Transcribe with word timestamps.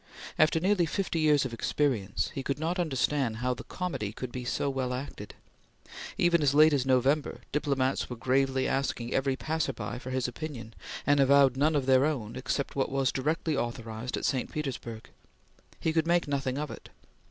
After 0.39 0.59
nearly 0.59 0.87
fifty 0.87 1.19
years 1.19 1.45
of 1.45 1.53
experience, 1.53 2.31
he 2.33 2.41
could 2.41 2.57
not 2.57 2.79
understand 2.79 3.35
how 3.37 3.53
the 3.53 3.63
comedy 3.63 4.11
could 4.11 4.31
be 4.31 4.43
so 4.43 4.67
well 4.67 4.95
acted. 4.95 5.35
Even 6.17 6.41
as 6.41 6.55
late 6.55 6.73
as 6.73 6.87
November, 6.87 7.41
diplomats 7.51 8.09
were 8.09 8.15
gravely 8.15 8.67
asking 8.67 9.13
every 9.13 9.35
passer 9.35 9.73
by 9.73 9.99
for 9.99 10.09
his 10.09 10.27
opinion, 10.27 10.73
and 11.05 11.19
avowed 11.19 11.55
none 11.55 11.75
of 11.75 11.85
their 11.85 12.03
own 12.03 12.35
except 12.35 12.75
what 12.75 12.89
was 12.89 13.11
directly 13.11 13.55
authorized 13.55 14.17
at 14.17 14.25
St. 14.25 14.51
Petersburg. 14.51 15.11
He 15.79 15.93
could 15.93 16.07
make 16.07 16.27
nothing 16.27 16.57
of 16.57 16.71
it. 16.71 16.89